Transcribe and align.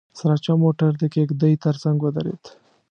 سراچه 0.17 0.53
موټر 0.63 0.91
د 0.97 1.03
کېږدۍ 1.13 1.53
تر 1.63 1.75
څنګ 1.83 1.97
ودرېد. 2.01 2.43